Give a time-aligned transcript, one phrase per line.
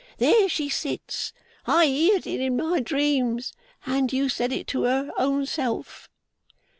[0.17, 1.31] There she sits!
[1.67, 3.53] I heerd it in my dreams,
[3.85, 6.09] and you said it to her own self.